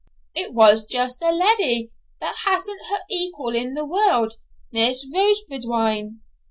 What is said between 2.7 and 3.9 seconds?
her equal in the